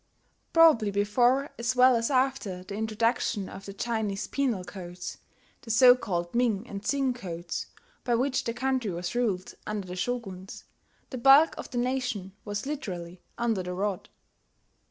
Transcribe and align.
Probably 0.51 0.89
before 0.89 1.51
as 1.59 1.75
well 1.75 1.95
as 1.95 2.09
after 2.09 2.63
the 2.63 2.73
introduction 2.73 3.47
of 3.47 3.67
the 3.67 3.73
Chinese 3.75 4.25
penal 4.25 4.63
codes, 4.63 5.19
the 5.61 5.69
so 5.69 5.95
called 5.95 6.33
Ming 6.33 6.65
and 6.67 6.83
Tsing 6.83 7.13
codes, 7.13 7.67
by 8.03 8.15
which 8.15 8.43
the 8.45 8.53
country 8.55 8.89
was 8.89 9.13
ruled 9.13 9.53
under 9.67 9.87
the 9.87 9.95
Shoguns, 9.95 10.63
the 11.11 11.19
bulk 11.19 11.53
of 11.55 11.69
the 11.69 11.77
nation 11.77 12.31
was 12.43 12.65
literally 12.65 13.21
under 13.37 13.61
the 13.61 13.75
rod. 13.75 14.09